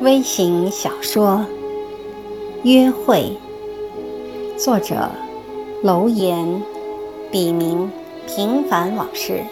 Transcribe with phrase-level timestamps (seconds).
[0.00, 1.44] 微型小说
[2.62, 3.36] 《约会》，
[4.56, 5.10] 作者
[5.82, 6.62] 楼岩，
[7.32, 7.90] 笔名
[8.24, 9.42] 平凡往事。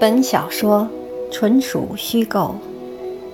[0.00, 0.88] 本小说
[1.30, 2.56] 纯属虚构，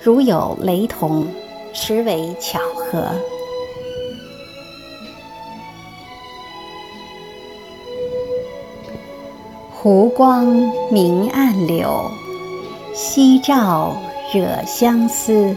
[0.03, 1.27] 如有雷同，
[1.73, 3.07] 实为巧合。
[9.71, 10.45] 湖光
[10.93, 11.89] 明暗柳。
[13.03, 13.97] 夕照
[14.31, 15.57] 惹相思，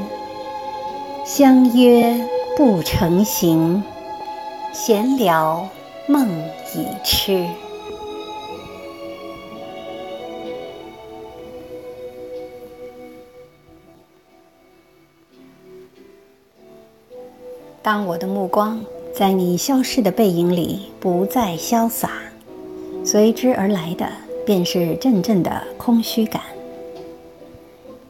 [1.25, 2.25] 相约
[2.55, 3.83] 不成行，
[4.71, 5.67] 闲聊
[6.07, 6.25] 梦
[6.73, 7.45] 已痴。
[17.81, 18.81] 当我的目光
[19.13, 22.09] 在你消失的背影里不再潇洒，
[23.03, 24.07] 随之而来的
[24.45, 26.41] 便是阵阵的空虚感。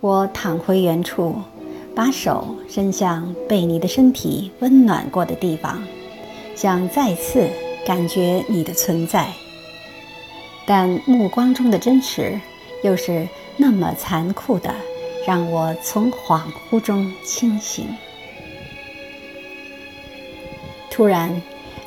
[0.04, 1.34] 我躺回原处，
[1.96, 5.82] 把手伸向被你的身体温暖过的地方，
[6.56, 7.50] 想再次
[7.86, 9.30] 感觉你的存在。
[10.66, 12.38] 但目光中的真实，
[12.84, 14.76] 又是那么残酷的，
[15.26, 17.88] 让我从恍惚中清醒。
[20.92, 21.42] 突然，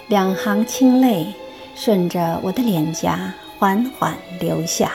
[0.08, 1.26] 两行清泪
[1.74, 4.90] 顺着我的脸颊缓缓流下。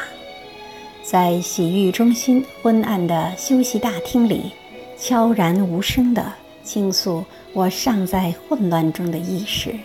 [1.03, 4.51] 在洗浴中心昏暗的休息大厅里，
[4.97, 6.31] 悄然无声地
[6.63, 9.75] 倾诉我尚在混乱中的意识。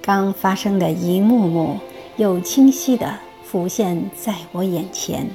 [0.00, 1.80] 刚发生的一幕幕
[2.16, 5.28] 又清晰地浮现在我眼前。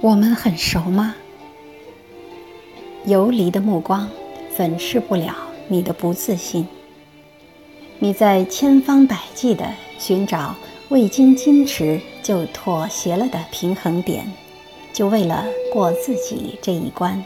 [0.00, 1.14] 我们很熟吗？
[3.06, 4.10] 游离的目光
[4.54, 5.34] 粉饰不了
[5.68, 6.66] 你的不自信。
[7.98, 9.64] 你在千方百计地
[9.98, 10.54] 寻找
[10.88, 14.30] 未经矜持就妥协了的平衡点，
[14.92, 17.24] 就为了过自己这一关。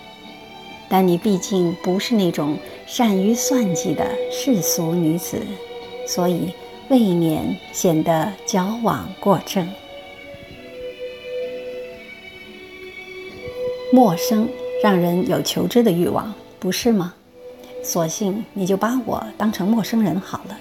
[0.89, 2.56] 但你毕竟不是那种
[2.87, 5.43] 善于算计的世俗女子，
[6.06, 6.53] 所以
[6.89, 9.69] 未免显得矫枉过正。
[13.93, 14.49] 陌生
[14.83, 17.15] 让人有求知的欲望，不是吗？
[17.83, 20.59] 索性你就把我当成陌生人好了。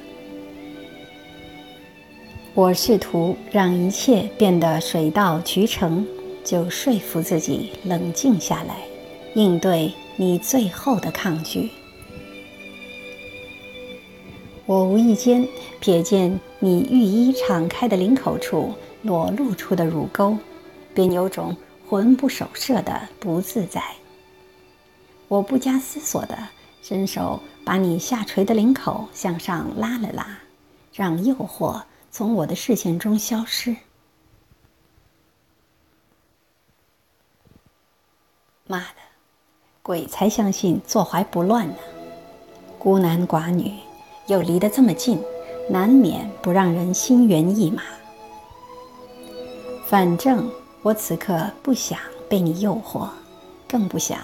[2.53, 6.05] 我试图让一切变得水到渠成，
[6.43, 8.77] 就说服自己冷静下来，
[9.35, 11.69] 应对你最后的抗拒。
[14.65, 15.47] 我无意间
[15.81, 18.73] 瞥见你浴衣敞开的领口处
[19.03, 20.35] 裸露出的乳沟，
[20.93, 21.55] 便有种
[21.87, 23.81] 魂不守舍的不自在。
[25.27, 26.35] 我不加思索地
[26.89, 30.25] 伸手把你下垂的领口向上拉了拉，
[30.93, 31.83] 让诱惑。
[32.09, 33.75] 从我的视线中消失。
[38.65, 38.95] 妈的，
[39.83, 41.75] 鬼才相信坐怀不乱呢！
[42.79, 43.73] 孤男寡女
[44.27, 45.21] 又离得这么近，
[45.69, 47.83] 难免不让人心猿意马。
[49.85, 50.49] 反正
[50.83, 51.99] 我此刻不想
[52.29, 53.09] 被你诱惑，
[53.67, 54.17] 更不想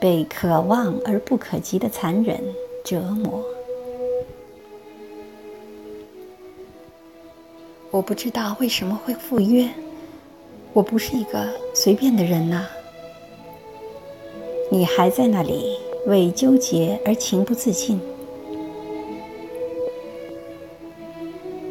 [0.00, 2.40] 被可望而不可及的残忍
[2.84, 3.44] 折磨。
[7.90, 9.68] 我不知道为什么会赴约，
[10.72, 12.66] 我不是一个随便的人呐。
[14.70, 17.98] 你还在那里为纠结而情不自禁，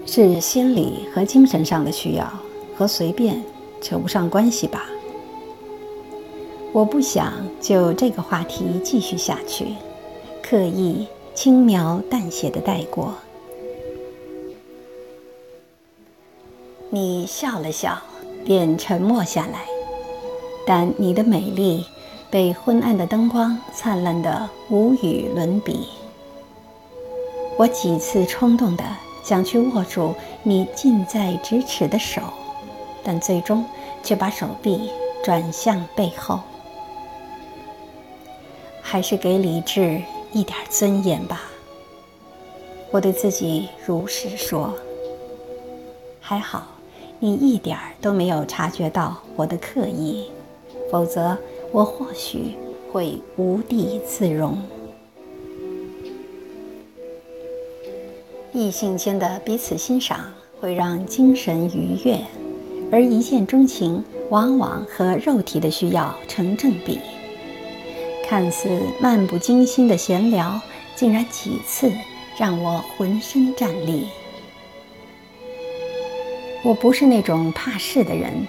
[0.06, 2.28] 是心理和精神上的需要，
[2.76, 3.44] 和随便
[3.80, 4.90] 扯不上关系吧？
[6.78, 9.74] 我不想就这个话题继续下去，
[10.44, 13.16] 刻意轻描淡写的带过。
[16.92, 17.98] 你笑了笑，
[18.46, 19.66] 便沉默下来。
[20.68, 21.84] 但你的美丽
[22.30, 25.88] 被昏暗的灯光灿烂得无与伦比。
[27.58, 28.84] 我几次冲动的
[29.24, 30.14] 想去握住
[30.44, 32.22] 你近在咫尺的手，
[33.04, 33.66] 但最终
[34.04, 34.92] 却把手臂
[35.24, 36.40] 转向背后。
[38.90, 40.02] 还是给理智
[40.32, 41.42] 一点尊严吧。
[42.90, 44.74] 我对自己如实说。
[46.22, 46.66] 还好。
[47.20, 50.30] 你一点儿都没有察觉到我的刻意，
[50.92, 51.36] 否则
[51.72, 52.56] 我或许
[52.92, 54.56] 会无地自容。
[58.54, 60.32] 异性间的彼此欣赏
[60.62, 62.20] 会让精神愉悦，
[62.92, 67.00] 而一见钟情往往和肉体的需要成正比。
[68.28, 68.68] 看似
[69.00, 70.60] 漫不经心的闲聊，
[70.96, 71.90] 竟然几次
[72.38, 74.06] 让我浑身战栗。
[76.62, 78.46] 我不是那种怕事的人，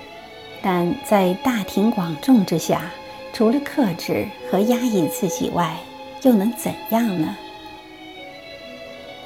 [0.60, 2.90] 但在大庭广众之下，
[3.32, 5.76] 除了克制和压抑自己外，
[6.22, 7.36] 又能怎样呢？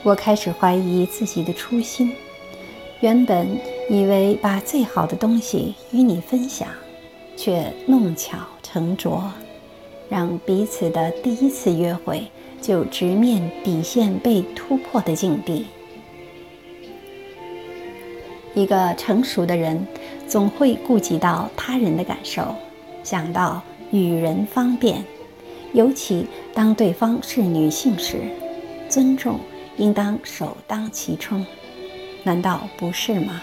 [0.02, 2.12] 我开始怀疑自己的初心。
[3.00, 3.58] 原本
[3.88, 6.68] 以为把最好的东西与你分享，
[7.38, 9.32] 却弄巧成拙，
[10.12, 12.22] 让彼此的第一次约会
[12.60, 15.64] 就直面底线被突破的境地。
[18.52, 19.86] 一个成熟的人
[20.28, 22.54] 总会顾及到他人的感受，
[23.02, 25.02] 想到与人方便，
[25.72, 28.20] 尤其当对方是女性时，
[28.90, 29.40] 尊重
[29.78, 31.46] 应当首当其冲，
[32.22, 33.40] 难道不是吗？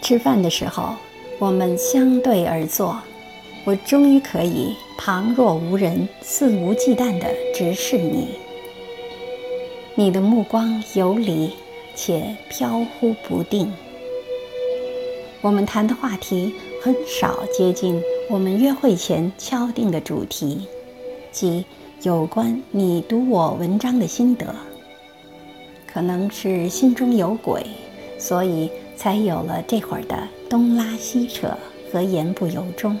[0.00, 0.96] 吃饭的时候，
[1.42, 2.96] 我们相对而坐，
[3.64, 8.28] 我终于可以旁若无人、肆无忌惮地直视你。
[9.96, 11.50] 你的目光游离
[11.96, 13.72] 且飘忽不定。
[15.40, 18.00] 我们谈的话题很少接近
[18.30, 20.68] 我们约会前敲定的主题，
[21.32, 21.64] 即
[22.02, 24.54] 有关你读我文章的心得。
[25.92, 27.66] 可能是心中有鬼，
[28.16, 28.70] 所以
[29.02, 31.58] 才有了这会儿的东拉西扯
[31.90, 32.96] 和言不由衷。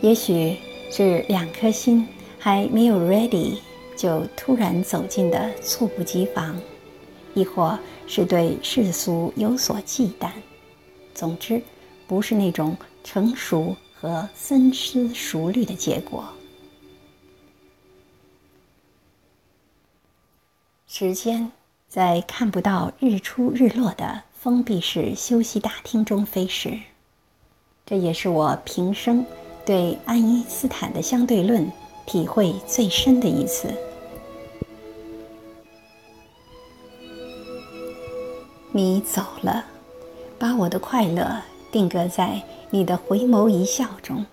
[0.00, 0.56] 也许
[0.92, 2.06] 是两颗心
[2.38, 3.56] 还没有 ready。
[3.96, 6.60] 就突然走近的猝不及防，
[7.32, 10.30] 亦或是对世俗有所忌惮，
[11.14, 11.62] 总之，
[12.08, 16.24] 不是那种成熟和深思熟虑的结果。
[20.88, 21.50] 时间
[21.94, 26.76] 在看不到日出日落的封闭式休息大厅中飞逝，
[27.86, 29.24] 这也是我平生
[29.64, 31.70] 对爱因斯坦的相对论。
[32.04, 33.68] 体会最深的一次。
[38.72, 39.64] 你走了，
[40.36, 41.40] 把我的快乐
[41.70, 44.26] 定格在你的回眸一笑中。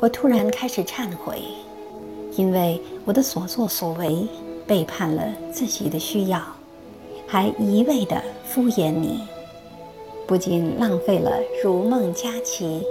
[0.00, 1.42] 我突然开始忏悔，
[2.34, 4.26] 因为我的所作所为
[4.66, 6.40] 背叛了自己的需要，
[7.26, 9.20] 还一味的敷衍你，
[10.26, 12.82] 不仅浪费了如梦佳期，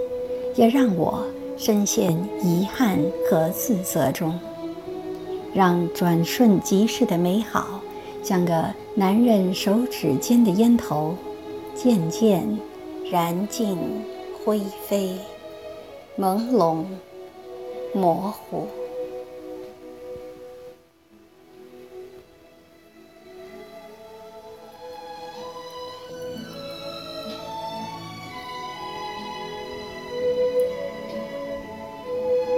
[0.55, 1.23] 也让我。
[1.57, 2.11] 深陷
[2.43, 2.99] 遗憾
[3.31, 4.37] 和自责中，
[5.53, 7.79] 让转瞬即逝的美好，
[8.21, 11.15] 像个男人手指间的烟头，
[11.73, 12.45] 渐渐
[13.09, 13.77] 燃尽、
[14.43, 15.15] 灰飞、
[16.19, 16.83] 朦胧、
[17.93, 18.67] 模糊。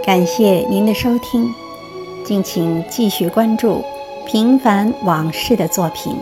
[0.07, 1.54] 感谢您的收听，
[2.24, 3.83] 敬请继续关注
[4.25, 6.15] 《平凡往事》的作品。